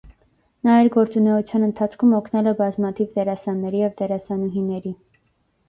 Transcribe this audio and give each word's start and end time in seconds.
Նա 0.67 0.77
իր 0.85 0.87
գործունեության 0.95 1.65
ընթացքում 1.67 2.17
օգնել 2.21 2.51
է 2.53 2.55
բազմաթիվ 2.63 3.13
դերասանների 3.21 3.85
և 3.85 3.95
դերասանուհիների։ 4.03 4.99